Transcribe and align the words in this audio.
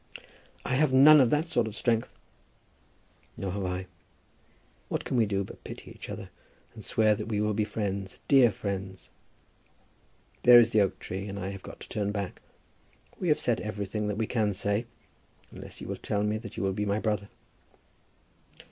"I 0.65 0.73
have 0.77 0.91
none 0.91 1.21
of 1.21 1.29
that 1.29 1.47
sort 1.47 1.67
of 1.67 1.75
strength." 1.75 2.11
"Nor 3.37 3.51
have 3.51 3.63
I. 3.65 3.85
What 4.89 5.05
can 5.05 5.15
we 5.15 5.27
do 5.27 5.43
but 5.43 5.63
pity 5.63 5.91
each 5.91 6.09
other, 6.09 6.31
and 6.73 6.83
swear 6.83 7.13
that 7.13 7.27
we 7.27 7.39
will 7.39 7.53
be 7.53 7.63
friends, 7.65 8.19
dear 8.27 8.51
friends. 8.51 9.11
There 10.41 10.57
is 10.57 10.71
the 10.71 10.81
oak 10.81 10.97
tree 10.97 11.27
and 11.27 11.37
I 11.37 11.49
have 11.49 11.61
got 11.61 11.79
to 11.81 11.87
turn 11.87 12.11
back. 12.11 12.41
We 13.19 13.27
have 13.27 13.39
said 13.39 13.61
everything 13.61 14.07
that 14.07 14.17
we 14.17 14.25
can 14.25 14.53
say, 14.53 14.87
unless 15.51 15.79
you 15.81 15.87
will 15.87 15.97
tell 15.97 16.23
me 16.23 16.39
that 16.39 16.57
you 16.57 16.63
will 16.63 16.73
be 16.73 16.83
my 16.87 16.97
brother." 16.97 17.29